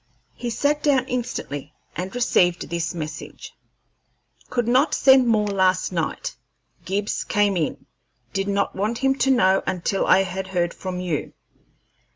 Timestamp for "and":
1.95-2.15